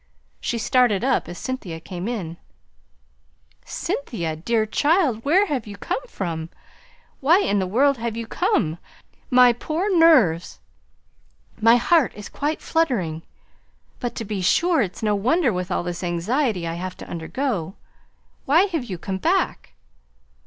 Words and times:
She 0.39 0.57
started 0.57 1.03
up 1.03 1.29
as 1.29 1.37
Cynthia 1.37 1.79
came 1.79 2.07
in: 2.07 2.37
"Cynthia! 3.65 4.35
Dear 4.35 4.65
child, 4.65 5.23
where 5.23 5.45
have 5.45 5.67
you 5.67 5.77
come 5.77 6.01
from? 6.07 6.49
Why 7.19 7.37
in 7.41 7.59
the 7.59 7.67
world 7.67 7.97
have 7.99 8.17
you 8.17 8.25
come? 8.25 8.79
My 9.29 9.53
poor 9.53 9.95
nerves! 9.95 10.59
My 11.61 11.75
heart 11.75 12.13
is 12.15 12.29
quite 12.29 12.63
fluttering; 12.63 13.21
but, 13.99 14.15
to 14.15 14.25
be 14.25 14.41
sure, 14.41 14.81
it's 14.81 15.03
no 15.03 15.13
wonder 15.13 15.53
with 15.53 15.69
all 15.69 15.83
this 15.83 16.03
anxiety 16.03 16.65
I 16.65 16.73
have 16.81 16.97
to 16.97 17.07
undergo. 17.07 17.75
Why 18.45 18.63
have 18.63 18.85
you 18.85 18.97
come 18.97 19.19
back?" 19.19 19.73